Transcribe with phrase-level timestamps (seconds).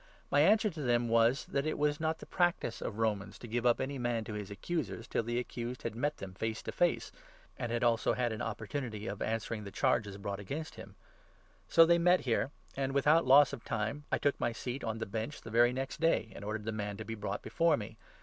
[0.31, 3.47] My answer to them was, that it was not the 16 practice of Romans to
[3.47, 6.71] give up any man to his accusers till the accused had met them face to
[6.71, 7.11] face,
[7.59, 10.95] and had also had an oppor tunity of answering the charges brought against him.
[11.69, 14.97] So they 17 met here, and without loss of time I took my seat on
[14.97, 17.99] the Bench the very next day, and ordered the man to be brought before me.